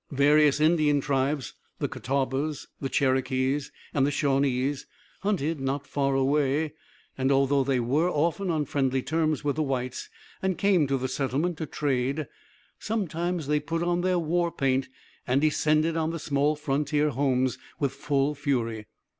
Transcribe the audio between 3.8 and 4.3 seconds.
and the